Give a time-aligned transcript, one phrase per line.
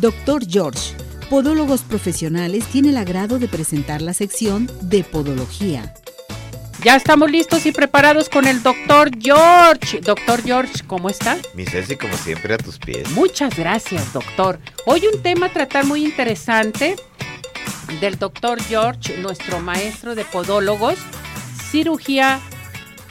[0.00, 0.94] Doctor George,
[1.28, 5.92] Podólogos Profesionales, tiene el agrado de presentar la sección de Podología.
[6.84, 10.00] Ya estamos listos y preparados con el doctor George.
[10.00, 11.36] Doctor George, ¿cómo está?
[11.54, 13.10] Mi Ceci, como siempre, a tus pies.
[13.10, 14.60] Muchas gracias, doctor.
[14.86, 16.94] Hoy un tema a tratar muy interesante
[18.00, 20.94] del doctor George, nuestro maestro de podólogos,
[21.72, 22.38] cirugía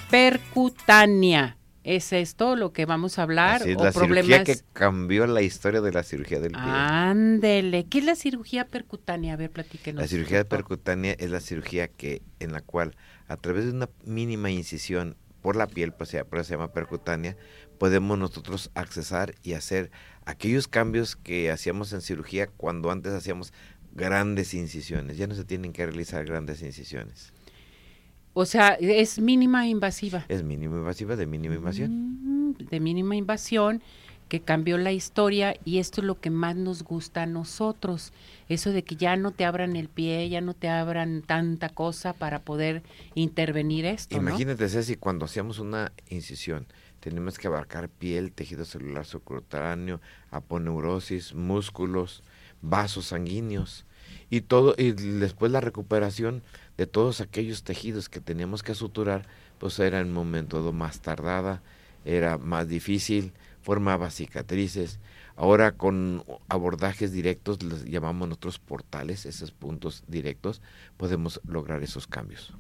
[0.10, 1.57] percutánea.
[1.88, 3.62] ¿Es esto lo que vamos a hablar?
[3.62, 6.62] Así es, la cirugía que cambió la historia de la cirugía del pie.
[6.62, 7.86] Ándele.
[7.86, 9.36] ¿Qué es la cirugía percutánea?
[9.36, 10.02] A ver, platíquenos.
[10.02, 12.98] La cirugía percutánea es la cirugía que en la cual
[13.30, 17.38] a través de una mínima incisión por la piel, pues por eso se llama percutánea,
[17.78, 19.90] podemos nosotros accesar y hacer
[20.26, 23.54] aquellos cambios que hacíamos en cirugía cuando antes hacíamos
[23.94, 25.16] grandes incisiones.
[25.16, 27.32] Ya no se tienen que realizar grandes incisiones.
[28.40, 30.24] O sea, es mínima invasiva.
[30.30, 32.52] Es mínima invasiva, de mínima invasión.
[32.52, 33.82] Mm, de mínima invasión
[34.30, 38.14] que cambió la historia y esto es lo que más nos gusta a nosotros,
[38.48, 42.14] eso de que ya no te abran el pie, ya no te abran tanta cosa
[42.14, 42.84] para poder
[43.16, 44.16] intervenir esto.
[44.16, 46.68] Imagínate, Ceci, cuando hacíamos una incisión,
[47.00, 50.00] tenemos que abarcar piel, tejido celular subcutáneo,
[50.30, 52.22] aponeurosis, músculos,
[52.62, 53.88] vasos sanguíneos
[54.30, 56.44] y todo y después la recuperación
[56.78, 61.62] de todos aquellos tejidos que teníamos que suturar, pues era en un momento más tardada,
[62.06, 65.00] era más difícil, formaba cicatrices.
[65.36, 70.62] Ahora con abordajes directos, los llamamos nosotros portales, esos puntos directos,
[70.98, 72.54] podemos lograr esos cambios.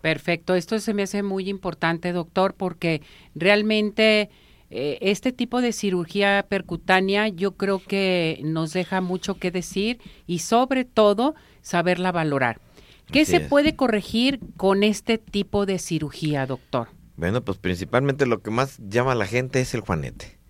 [0.00, 3.02] Perfecto, esto se me hace muy importante, doctor, porque
[3.34, 4.30] realmente
[4.70, 10.40] eh, este tipo de cirugía percutánea yo creo que nos deja mucho que decir y
[10.40, 12.58] sobre todo saberla valorar.
[13.12, 16.88] ¿Qué se puede corregir con este tipo de cirugía, doctor?
[17.16, 20.42] Bueno, pues principalmente lo que más llama a la gente es el juanete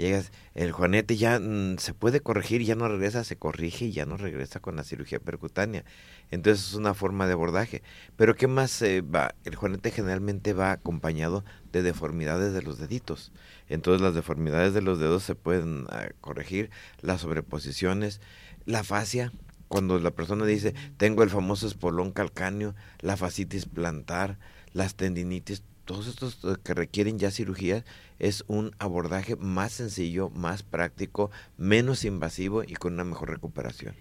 [0.00, 4.06] llegas, el juanete ya mm, se puede corregir, ya no regresa, se corrige y ya
[4.06, 5.84] no regresa con la cirugía percutánea.
[6.30, 7.82] Entonces es una forma de abordaje.
[8.16, 9.34] Pero ¿qué más va?
[9.44, 13.32] El juanete generalmente va acompañado de deformidades de los deditos.
[13.68, 16.70] Entonces las deformidades de los dedos se pueden ah, corregir,
[17.00, 18.20] las sobreposiciones,
[18.64, 19.32] la fascia,
[19.70, 24.36] cuando la persona dice, tengo el famoso espolón calcáneo, la fascitis plantar,
[24.72, 27.84] las tendinitis, todos estos eh, que requieren ya cirugía
[28.18, 33.94] es un abordaje más sencillo, más práctico, menos invasivo y con una mejor recuperación.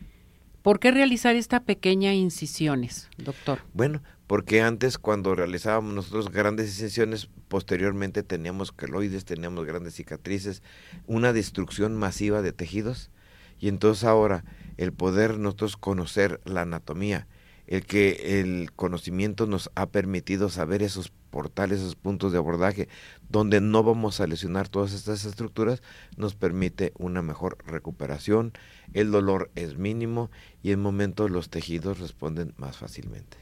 [0.63, 3.59] ¿Por qué realizar estas pequeñas incisiones, doctor?
[3.71, 10.63] Bueno, porque antes cuando realizábamos nosotros grandes incisiones, posteriormente teníamos queloides, teníamos grandes cicatrices,
[11.05, 13.11] una destrucción masiva de tejidos
[13.59, 14.43] y entonces ahora
[14.77, 17.27] el poder nosotros conocer la anatomía,
[17.67, 22.87] el que el conocimiento nos ha permitido saber esos portales, esos puntos de abordaje,
[23.29, 25.83] donde no vamos a lesionar todas estas estructuras,
[26.17, 28.53] nos permite una mejor recuperación,
[28.93, 30.31] el dolor es mínimo
[30.63, 33.37] y en momentos los tejidos responden más fácilmente.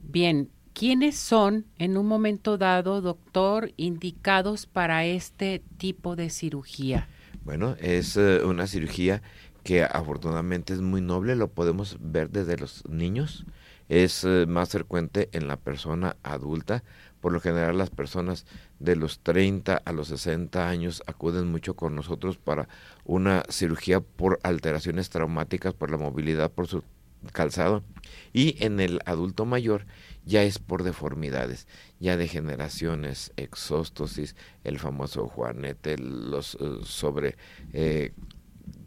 [0.00, 7.08] Bien, ¿quiénes son en un momento dado, doctor, indicados para este tipo de cirugía?
[7.46, 9.22] Bueno, es eh, una cirugía
[9.62, 13.46] que afortunadamente es muy noble, lo podemos ver desde los niños,
[13.88, 16.82] es eh, más frecuente en la persona adulta,
[17.20, 18.46] por lo general las personas
[18.80, 22.68] de los 30 a los 60 años acuden mucho con nosotros para
[23.04, 26.82] una cirugía por alteraciones traumáticas, por la movilidad, por su
[27.32, 27.82] calzado,
[28.32, 29.86] y en el adulto mayor
[30.24, 31.66] ya es por deformidades,
[32.00, 37.36] ya degeneraciones, exóstosis, el famoso juanete, los eh, sobre
[37.72, 38.12] eh,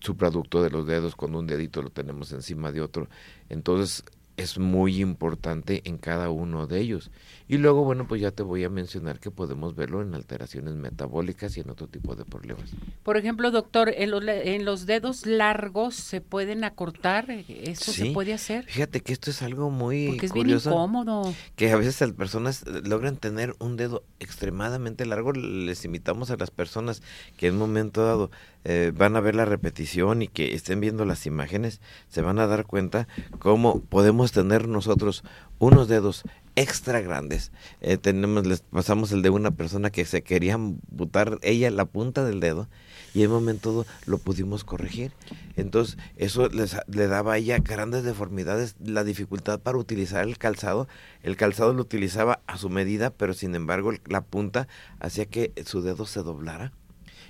[0.01, 3.09] subproducto de los dedos, cuando un dedito lo tenemos encima de otro.
[3.47, 4.03] Entonces
[4.39, 7.11] es muy importante en cada uno de ellos.
[7.47, 11.57] Y luego, bueno, pues ya te voy a mencionar que podemos verlo en alteraciones metabólicas
[11.57, 12.69] y en otro tipo de problemas.
[13.03, 18.33] Por ejemplo, doctor, en los, en los dedos largos se pueden acortar, ¿eso se puede
[18.33, 18.66] hacer?
[18.66, 20.69] Fíjate que esto es algo muy Porque es curioso.
[20.69, 21.33] bien incómodo.
[21.55, 25.33] Que a veces las personas logran tener un dedo extremadamente largo.
[25.33, 27.01] Les invitamos a las personas
[27.35, 28.31] que en un momento dado
[28.66, 32.47] eh, van a ver la repetición y que estén viendo las imágenes, se van a
[32.47, 33.08] dar cuenta
[33.40, 35.23] cómo podemos tener nosotros
[35.59, 36.23] unos dedos
[36.56, 37.52] extra grandes.
[37.79, 40.58] Eh, tenemos, les pasamos el de una persona que se quería
[40.90, 42.67] botar ella la punta del dedo
[43.14, 45.14] y en un momento lo pudimos corregir.
[45.55, 50.88] Entonces, eso les, le daba a ella grandes deformidades, la dificultad para utilizar el calzado.
[51.23, 54.67] El calzado lo utilizaba a su medida, pero sin embargo la punta
[55.00, 56.73] hacía que su dedo se doblara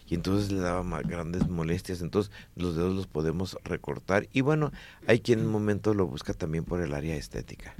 [0.09, 2.01] y entonces le daba más grandes molestias.
[2.01, 4.71] Entonces los dedos los podemos recortar y bueno,
[5.07, 7.75] hay quien en un momento lo busca también por el área estética.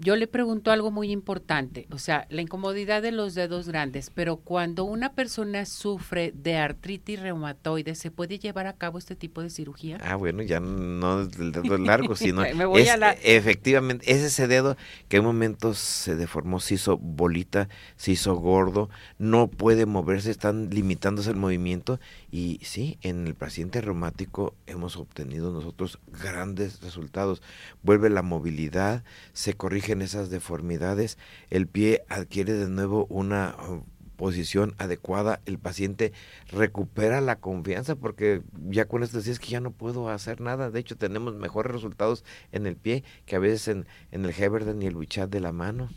[0.00, 4.36] Yo le pregunto algo muy importante, o sea, la incomodidad de los dedos grandes, pero
[4.36, 9.50] cuando una persona sufre de artritis reumatoide, ¿se puede llevar a cabo este tipo de
[9.50, 9.98] cirugía?
[10.02, 15.24] Ah, bueno, ya no es el dedo largo, sino efectivamente es ese dedo que en
[15.24, 18.88] momentos se deformó, se hizo bolita, se hizo gordo,
[19.18, 22.00] no puede moverse, están limitándose el movimiento
[22.30, 27.42] y sí, en el paciente reumático hemos obtenido nosotros grandes resultados.
[27.82, 29.04] Vuelve la movilidad,
[29.34, 31.18] se corrige en esas deformidades,
[31.50, 33.82] el pie adquiere de nuevo una uh,
[34.16, 36.12] posición adecuada, el paciente
[36.50, 40.80] recupera la confianza porque ya con esto decías que ya no puedo hacer nada, de
[40.80, 44.86] hecho tenemos mejores resultados en el pie que a veces en, en el Heberden y
[44.86, 45.88] el Wichat de la mano.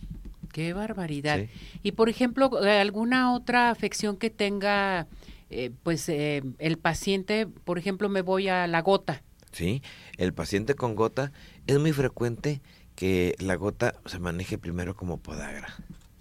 [0.54, 1.48] Qué barbaridad.
[1.82, 5.08] Y por ejemplo, alguna otra afección que tenga
[5.56, 9.22] eh, pues eh, el paciente, por ejemplo, me voy a la gota.
[9.52, 9.84] Sí,
[10.18, 11.32] el paciente con gota
[11.68, 12.62] es muy frecuente
[12.96, 15.76] que la gota se maneje primero como podagra.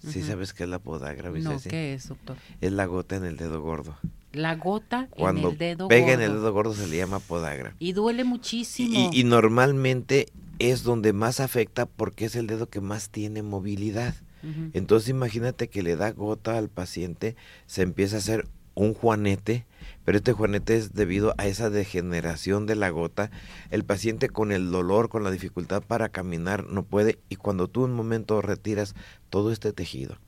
[0.07, 2.37] ¿Sí sabes qué es la podagra, No, ¿qué es, doctor?
[2.61, 3.97] Es la gota en el dedo gordo.
[4.33, 7.75] La gota en el dedo pega en el dedo gordo se le llama podagra.
[7.79, 9.11] Y duele muchísimo.
[9.13, 10.27] Y, normalmente
[10.59, 14.15] es donde más afecta porque es el dedo que más tiene movilidad.
[14.73, 17.37] Entonces imagínate que le da gota al paciente,
[17.67, 19.67] se empieza a hacer un juanete,
[20.05, 23.31] pero este juanete es debido a esa degeneración de la gota.
[23.71, 27.85] El paciente con el dolor, con la dificultad para caminar, no puede y cuando tú
[27.85, 28.95] un momento retiras
[29.31, 30.19] todo este tejido,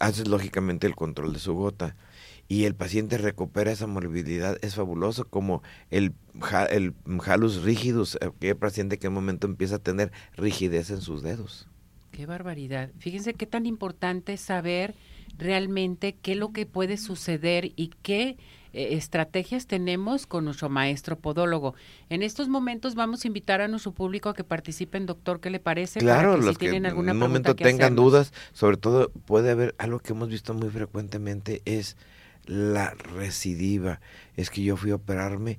[0.00, 1.96] haces lógicamente el control de su gota
[2.48, 6.12] y el paciente recupera esa movilidad, es fabuloso como el,
[6.70, 11.22] el jalus rígidos, aquel paciente que en un momento empieza a tener rigidez en sus
[11.22, 11.68] dedos.
[12.10, 12.90] Qué barbaridad.
[12.98, 14.94] Fíjense qué tan importante saber
[15.38, 18.36] realmente qué es lo que puede suceder y qué
[18.72, 21.74] eh, estrategias tenemos con nuestro maestro podólogo.
[22.08, 25.60] En estos momentos vamos a invitar a nuestro público a que participen, doctor, ¿qué le
[25.60, 26.00] parece?
[26.00, 30.28] Claro, los que en algún momento tengan dudas, sobre todo puede haber algo que hemos
[30.28, 31.96] visto muy frecuentemente es
[32.46, 34.00] la recidiva.
[34.36, 35.58] Es que yo fui a operarme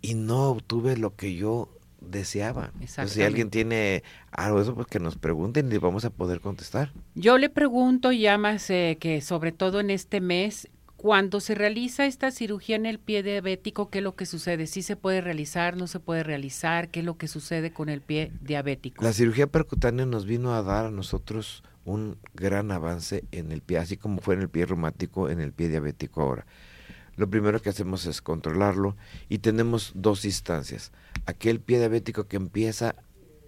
[0.00, 1.68] y no obtuve lo que yo
[2.00, 2.72] deseaba.
[3.06, 6.92] si alguien tiene algo de eso, pues que nos pregunten y vamos a poder contestar.
[7.14, 10.68] Yo le pregunto ya más eh, que sobre todo en este mes,
[11.04, 14.66] cuando se realiza esta cirugía en el pie diabético, ¿qué es lo que sucede?
[14.66, 16.88] ¿Sí se puede realizar, no se puede realizar?
[16.88, 19.04] ¿Qué es lo que sucede con el pie diabético?
[19.04, 23.76] La cirugía percutánea nos vino a dar a nosotros un gran avance en el pie,
[23.76, 26.46] así como fue en el pie reumático, en el pie diabético ahora
[27.16, 28.96] lo primero que hacemos es controlarlo
[29.28, 30.90] y tenemos dos instancias.
[31.26, 32.96] Aquel pie diabético que empieza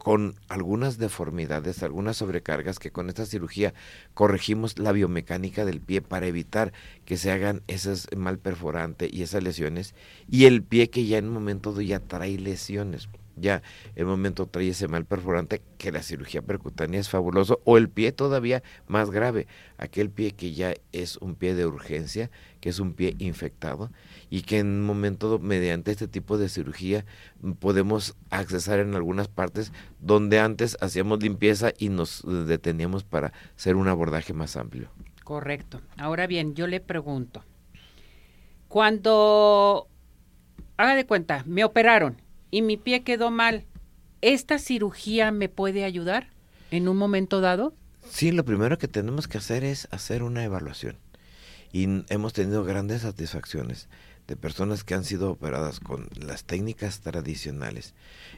[0.07, 3.75] con algunas deformidades, algunas sobrecargas, que con esta cirugía
[4.15, 6.73] corregimos la biomecánica del pie para evitar
[7.05, 9.97] que se hagan esas mal perforante y esas lesiones,
[10.31, 13.63] y el pie que ya en un momento ya trae lesiones ya
[13.95, 18.13] el momento trae ese mal perforante, que la cirugía percutánea es fabuloso, o el pie
[18.13, 19.47] todavía más grave,
[19.79, 22.31] aquel pie que ya es un pie de urgencia,
[22.61, 23.91] que es un pie infectado,
[24.31, 27.05] y que en un momento mediante este tipo de cirugía
[27.41, 33.77] mm, podemos accesar en algunas partes donde antes hacíamos limpieza y nos deteníamos para hacer
[33.77, 34.91] un abordaje más amplio.
[35.25, 35.81] Correcto.
[35.97, 37.45] Ahora bien, yo le pregunto,
[38.69, 39.89] cuando,
[40.77, 43.65] haga de cuenta, me operaron, y mi pie quedó mal,
[44.21, 46.29] ¿esta cirugía me puede ayudar
[46.71, 47.75] en un momento dado?
[48.09, 50.97] Sí, lo primero que tenemos que hacer es hacer una evaluación.
[51.73, 53.89] Y hemos tenido grandes satisfacciones
[54.27, 57.95] de personas que han sido operadas con las técnicas tradicionales,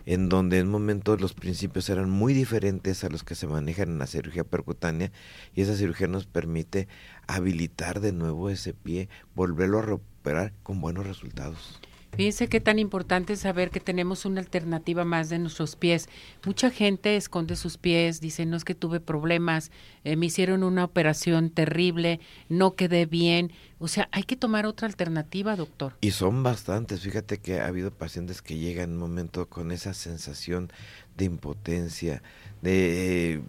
[0.07, 3.99] en donde en momentos los principios eran muy diferentes a los que se manejan en
[3.99, 5.12] la cirugía percutánea,
[5.55, 6.88] y esa cirugía nos permite
[7.27, 11.81] habilitar de nuevo ese pie, volverlo a recuperar con buenos resultados.
[12.17, 16.09] Fíjense qué tan importante es saber que tenemos una alternativa más de nuestros pies.
[16.45, 19.71] Mucha gente esconde sus pies, dice, no es que tuve problemas,
[20.03, 23.53] eh, me hicieron una operación terrible, no quedé bien.
[23.79, 25.95] O sea, hay que tomar otra alternativa, doctor.
[26.00, 27.03] Y son bastantes.
[27.03, 30.73] Fíjate que ha habido pacientes que llegan en un momento con esa sensación
[31.17, 32.23] de impotencia,
[32.62, 33.43] de...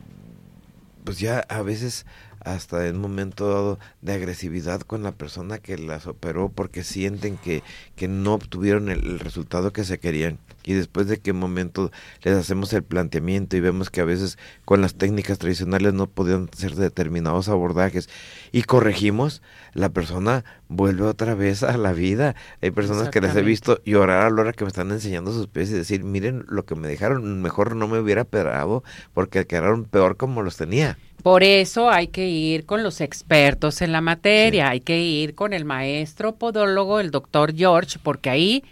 [1.03, 2.05] pues ya a veces
[2.39, 7.37] hasta en un momento dado de agresividad con la persona que las operó porque sienten
[7.37, 7.63] que,
[7.95, 10.39] que no obtuvieron el, resultado que se querían.
[10.63, 11.91] Y después de que en momento
[12.23, 16.49] les hacemos el planteamiento y vemos que a veces con las técnicas tradicionales no podían
[16.55, 18.09] ser determinados abordajes
[18.51, 19.41] y corregimos,
[19.73, 22.35] la persona vuelve otra vez a la vida.
[22.61, 25.47] Hay personas que les he visto llorar a la hora que me están enseñando sus
[25.47, 29.85] pies y decir, miren lo que me dejaron, mejor no me hubiera operado porque quedaron
[29.85, 30.97] peor como los tenía.
[31.23, 35.53] Por eso hay que ir con los expertos en la materia, hay que ir con
[35.53, 38.63] el maestro podólogo, el doctor George, porque ahí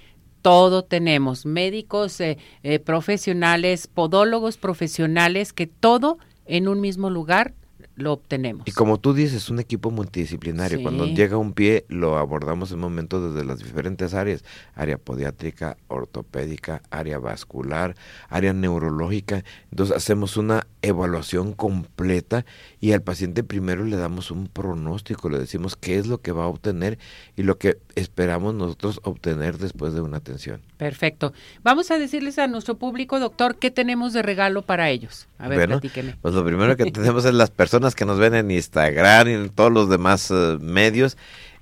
[0.42, 7.54] todo tenemos, médicos eh, eh, profesionales, podólogos profesionales, que todo en un mismo lugar
[7.98, 8.68] lo obtenemos.
[8.68, 10.82] Y como tú dices, un equipo multidisciplinario.
[10.84, 14.44] Cuando llega un pie, lo abordamos en momento desde las diferentes áreas,
[14.76, 17.96] área podiátrica, ortopédica, área vascular,
[18.30, 19.44] área neurológica.
[19.72, 22.46] Entonces hacemos una evaluación completa
[22.80, 26.44] y al paciente primero le damos un pronóstico, le decimos qué es lo que va
[26.44, 27.00] a obtener
[27.36, 30.62] y lo que esperamos nosotros obtener después de una atención.
[30.78, 31.34] Perfecto.
[31.64, 35.28] Vamos a decirles a nuestro público, doctor, qué tenemos de regalo para ellos.
[35.40, 35.82] A ver, bueno,
[36.22, 39.50] Pues lo primero que tenemos es las personas que nos ven en Instagram y en
[39.50, 41.18] todos los demás eh, medios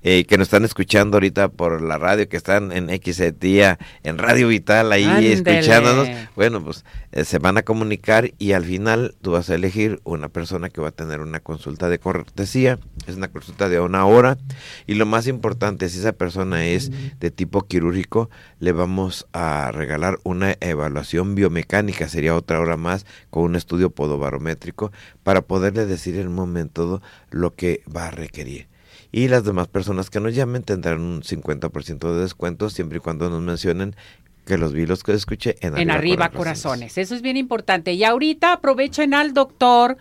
[0.08, 4.46] eh, que nos están escuchando ahorita por la radio, que están en XETIA, en Radio
[4.46, 9.50] Vital, ahí escuchándonos, bueno, pues eh, se van a comunicar y al final tú vas
[9.50, 13.68] a elegir una persona que va a tener una consulta de cortesía, es una consulta
[13.68, 14.38] de una hora.
[14.86, 20.20] Y lo más importante, si esa persona es de tipo quirúrgico, le vamos a regalar
[20.22, 24.92] una evaluación biomecánica, sería otra hora más, con un estudio podobarométrico,
[25.24, 28.68] para poderle decir en un momento lo que va a requerir
[29.16, 33.30] y las demás personas que nos llamen tendrán un 50% de descuento siempre y cuando
[33.30, 33.96] nos mencionen
[34.44, 36.98] que los vi los que escuché en, en arriba, corazones.
[36.98, 37.94] Eso es bien importante.
[37.94, 39.96] Y ahorita aprovechen al doctor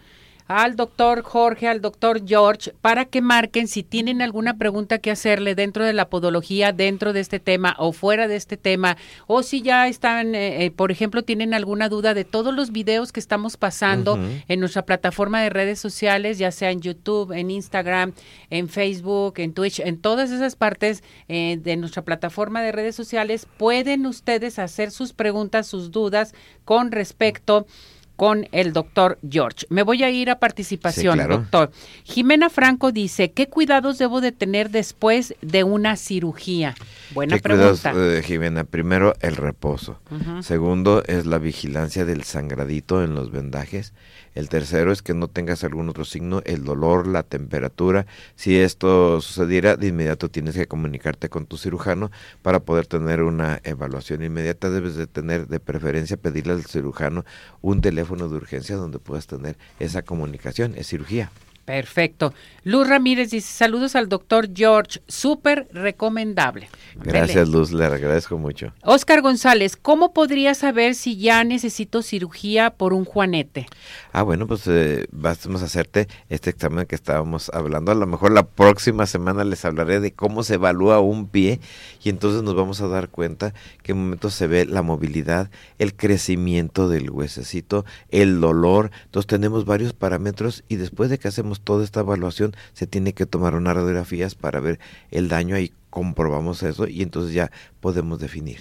[0.47, 5.55] al doctor Jorge, al doctor George, para que marquen si tienen alguna pregunta que hacerle
[5.55, 9.61] dentro de la podología, dentro de este tema o fuera de este tema, o si
[9.61, 13.57] ya están, eh, eh, por ejemplo, tienen alguna duda de todos los videos que estamos
[13.57, 18.13] pasando en nuestra plataforma de redes sociales, ya sea en YouTube, en Instagram,
[18.49, 23.47] en Facebook, en Twitch, en todas esas partes eh, de nuestra plataforma de redes sociales,
[23.57, 26.33] pueden ustedes hacer sus preguntas, sus dudas
[26.65, 27.65] con respecto
[28.15, 29.65] con el doctor George.
[29.69, 31.71] Me voy a ir a participación, doctor.
[32.03, 36.75] Jimena Franco dice, ¿qué cuidados debo de tener después de una cirugía?
[37.13, 37.91] Buena pregunta.
[37.91, 39.99] Cuidados, eh, Jimena, primero el reposo.
[40.41, 43.93] Segundo es la vigilancia del sangradito en los vendajes.
[44.33, 48.05] El tercero es que no tengas algún otro signo, el dolor, la temperatura.
[48.35, 53.61] Si esto sucediera, de inmediato tienes que comunicarte con tu cirujano para poder tener una
[53.63, 54.69] evaluación inmediata.
[54.69, 57.23] Debes de tener, de preferencia, pedirle al cirujano
[57.61, 60.73] un teléfono de urgencia donde puedas tener esa comunicación.
[60.75, 61.31] Es cirugía.
[61.65, 62.33] Perfecto.
[62.63, 66.69] Luz Ramírez dice, saludos al doctor George, súper recomendable.
[66.95, 68.71] Gracias Luz, le agradezco mucho.
[68.83, 73.65] Oscar González, ¿cómo podría saber si ya necesito cirugía por un juanete?
[74.13, 77.91] Ah, bueno, pues eh, vamos a hacerte este examen que estábamos hablando.
[77.91, 81.59] A lo mejor la próxima semana les hablaré de cómo se evalúa un pie
[82.03, 85.95] y entonces nos vamos a dar cuenta que en momento se ve la movilidad, el
[85.95, 88.91] crecimiento del huesecito, el dolor.
[89.05, 93.25] Entonces tenemos varios parámetros y después de que hacemos toda esta evaluación, se tiene que
[93.25, 94.79] tomar unas radiografías para ver
[95.11, 98.59] el daño, ahí comprobamos eso y entonces ya podemos definir.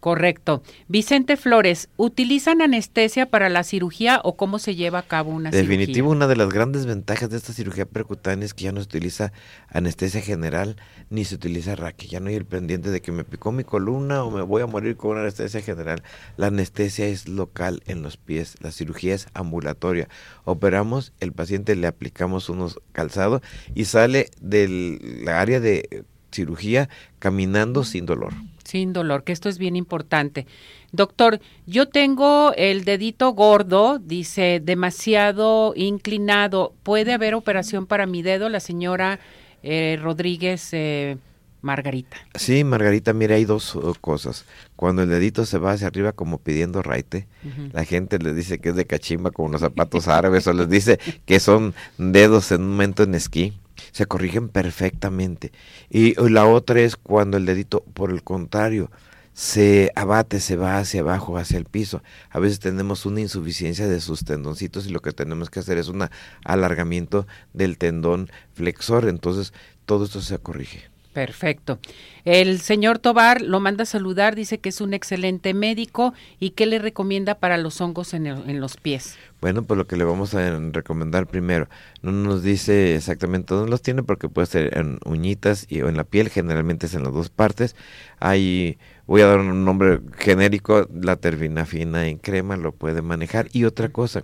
[0.00, 0.62] Correcto.
[0.86, 5.68] Vicente Flores, ¿utilizan anestesia para la cirugía o cómo se lleva a cabo una cirugía?
[5.68, 8.86] Definitivo, una de las grandes ventajas de esta cirugía percutánea es que ya no se
[8.86, 9.32] utiliza
[9.68, 10.76] anestesia general
[11.10, 12.06] ni se utiliza raque.
[12.06, 14.66] Ya no hay el pendiente de que me picó mi columna o me voy a
[14.66, 16.04] morir con una anestesia general.
[16.36, 20.08] La anestesia es local en los pies, la cirugía es ambulatoria.
[20.44, 23.42] Operamos, el paciente le aplicamos unos calzados
[23.74, 26.88] y sale del área de cirugía
[27.18, 28.32] caminando sin dolor.
[28.68, 30.46] Sin dolor, que esto es bien importante.
[30.92, 36.74] Doctor, yo tengo el dedito gordo, dice, demasiado inclinado.
[36.82, 38.50] ¿Puede haber operación para mi dedo?
[38.50, 39.20] La señora
[39.62, 41.16] eh, Rodríguez eh,
[41.62, 42.18] Margarita.
[42.34, 44.44] Sí, Margarita, mira, hay dos uh, cosas.
[44.76, 47.26] Cuando el dedito se va hacia arriba como pidiendo raite,
[47.72, 50.98] la gente le dice que es de cachimba como los zapatos árabes o les dice
[51.24, 53.54] que son dedos en un momento en esquí
[53.92, 55.52] se corrigen perfectamente.
[55.90, 58.90] Y la otra es cuando el dedito, por el contrario,
[59.38, 62.02] se abate, se va hacia abajo, hacia el piso.
[62.30, 65.86] A veces tenemos una insuficiencia de sus tendoncitos y lo que tenemos que hacer es
[65.86, 66.08] un
[66.44, 69.08] alargamiento del tendón flexor.
[69.08, 69.52] Entonces,
[69.86, 70.90] todo esto se corrige.
[71.18, 71.80] Perfecto.
[72.24, 76.64] El señor Tobar lo manda a saludar, dice que es un excelente médico y que
[76.64, 79.16] le recomienda para los hongos en, en, los pies.
[79.40, 81.68] Bueno, pues lo que le vamos a recomendar primero,
[82.02, 85.96] no nos dice exactamente dónde los tiene porque puede ser en uñitas y, o en
[85.96, 87.74] la piel, generalmente es en las dos partes.
[88.20, 93.48] Hay, voy a dar un nombre genérico, la tervinafina en crema lo puede manejar.
[93.52, 94.22] Y otra cosa,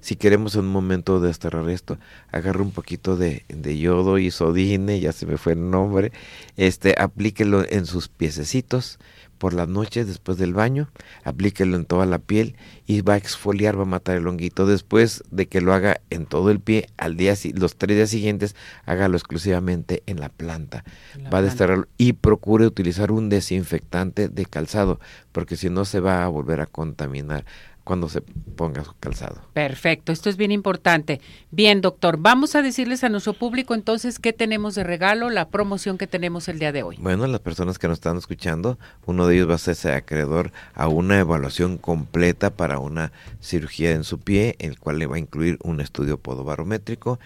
[0.00, 1.98] si queremos en un momento desterrar esto,
[2.32, 6.12] agarra un poquito de, de yodo y sodine, ya se me fue el nombre,
[6.56, 8.98] este, aplíquelo en sus piececitos
[9.38, 10.90] por las noches después del baño,
[11.24, 12.56] aplíquelo en toda la piel
[12.86, 14.66] y va a exfoliar, va a matar el honguito.
[14.66, 18.56] Después de que lo haga en todo el pie, al día los tres días siguientes,
[18.84, 20.84] hágalo exclusivamente en la planta.
[21.32, 25.00] va a desterrarlo y procure utilizar un desinfectante de calzado,
[25.32, 27.44] porque si no se va a volver a contaminar
[27.88, 29.40] cuando se ponga su calzado.
[29.54, 31.22] Perfecto, esto es bien importante.
[31.50, 35.96] Bien, doctor, vamos a decirles a nuestro público entonces qué tenemos de regalo, la promoción
[35.96, 36.98] que tenemos el día de hoy.
[37.00, 40.86] Bueno, las personas que nos están escuchando, uno de ellos va a ser acreedor a
[40.88, 45.56] una evaluación completa para una cirugía en su pie, el cual le va a incluir
[45.62, 47.18] un estudio podobarométrico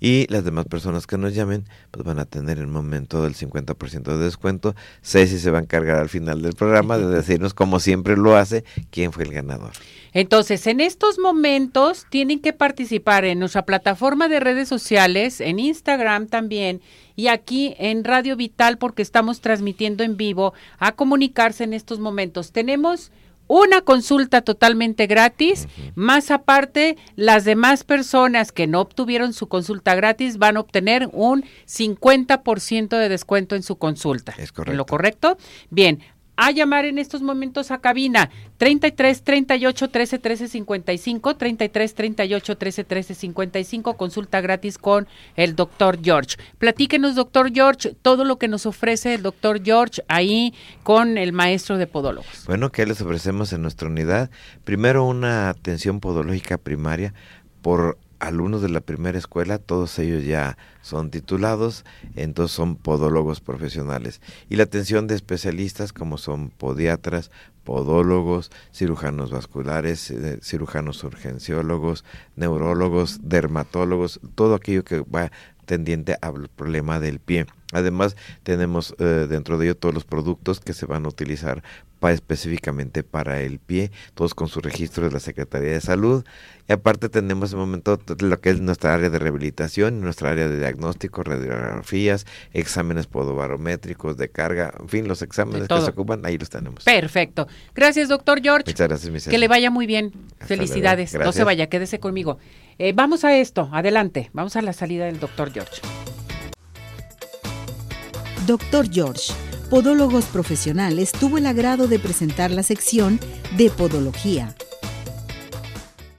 [0.00, 4.02] y las demás personas que nos llamen pues van a tener el momento del 50%
[4.02, 4.74] de descuento.
[5.00, 8.64] Ceci se va a encargar al final del programa de decirnos como siempre lo hace
[8.90, 9.72] quién fue el ganador.
[10.12, 16.26] Entonces, en estos momentos tienen que participar en nuestra plataforma de redes sociales, en Instagram
[16.26, 16.80] también
[17.16, 22.52] y aquí en Radio Vital porque estamos transmitiendo en vivo a comunicarse en estos momentos.
[22.52, 23.10] Tenemos
[23.48, 30.36] una consulta totalmente gratis, más aparte las demás personas que no obtuvieron su consulta gratis
[30.38, 34.34] van a obtener un 50% de descuento en su consulta.
[34.38, 34.76] Es correcto.
[34.76, 35.38] ¿Lo correcto?
[35.70, 36.00] Bien,
[36.38, 42.84] a llamar en estos momentos a cabina 33 38 13 13 55 33 38 13
[42.84, 46.36] 13 55 consulta gratis con el doctor George.
[46.58, 50.54] Platíquenos doctor George todo lo que nos ofrece el doctor George ahí
[50.84, 52.44] con el maestro de podólogos.
[52.46, 54.30] Bueno, ¿qué les ofrecemos en nuestra unidad?
[54.62, 57.14] Primero una atención podológica primaria
[57.62, 61.84] por alumnos de la primera escuela, todos ellos ya son titulados,
[62.16, 64.20] entonces son podólogos profesionales.
[64.48, 67.30] Y la atención de especialistas como son podiatras,
[67.64, 75.30] podólogos, cirujanos vasculares, eh, cirujanos urgenciólogos, neurólogos, dermatólogos, todo aquello que va
[75.68, 77.46] tendiente al problema del pie.
[77.72, 81.62] Además, tenemos eh, dentro de ello todos los productos que se van a utilizar
[82.00, 86.24] para, específicamente para el pie, todos con su registro de la Secretaría de Salud.
[86.66, 90.58] Y aparte tenemos en momento lo que es nuestra área de rehabilitación, nuestra área de
[90.58, 96.48] diagnóstico, radiografías, exámenes podobarométricos, de carga, en fin, los exámenes que se ocupan, ahí los
[96.48, 96.84] tenemos.
[96.84, 97.48] Perfecto.
[97.74, 98.64] Gracias, doctor George.
[98.66, 100.12] Muchas gracias, mi Que le vaya muy bien.
[100.40, 101.12] Felicidades.
[101.12, 102.38] No se vaya, quédese conmigo.
[102.80, 104.30] Eh, vamos a esto, adelante.
[104.32, 105.80] Vamos a la salida del doctor George.
[108.46, 109.32] Doctor George,
[109.68, 113.18] Podólogos Profesionales, tuvo el agrado de presentar la sección
[113.56, 114.54] de Podología